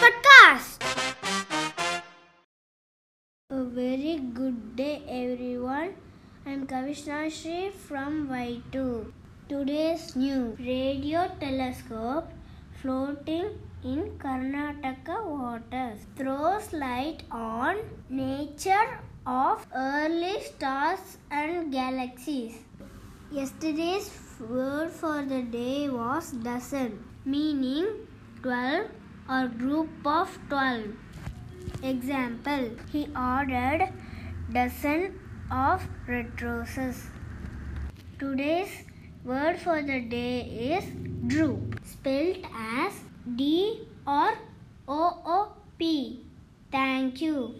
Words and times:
Podcast. 0.00 0.80
A 3.50 3.64
very 3.64 4.20
good 4.32 4.76
day, 4.76 5.02
everyone. 5.06 5.90
I'm 6.46 6.66
Kavishnasri 6.66 7.72
from 7.74 8.28
Y2. 8.28 9.12
Today's 9.50 10.16
news 10.16 10.58
radio 10.58 11.28
telescope 11.38 12.32
floating 12.80 13.58
in 13.84 14.16
Karnataka 14.16 15.26
waters 15.26 16.06
throws 16.16 16.72
light 16.72 17.24
on 17.30 17.76
nature 18.08 18.98
of 19.26 19.66
early 19.74 20.40
stars 20.40 21.18
and 21.30 21.70
galaxies. 21.70 22.54
Yesterday's 23.30 24.29
word 24.40 24.90
for 24.90 25.22
the 25.22 25.42
day 25.42 25.88
was 25.88 26.30
dozen, 26.32 27.04
meaning 27.24 27.86
12 28.42 28.86
or 29.28 29.48
group 29.48 29.88
of 30.04 30.38
12. 30.48 30.94
Example, 31.82 32.70
he 32.90 33.08
ordered 33.14 33.92
dozen 34.52 35.18
of 35.50 35.86
red 36.06 36.40
roses. 36.40 37.06
Today's 38.18 38.84
word 39.24 39.58
for 39.58 39.82
the 39.82 40.00
day 40.00 40.40
is 40.76 40.84
droop, 41.26 41.80
spelled 41.84 42.38
as 42.54 42.94
D 43.36 43.86
or 44.06 44.32
O 44.88 45.22
O 45.26 45.52
P. 45.78 46.24
Thank 46.72 47.20
you. 47.20 47.54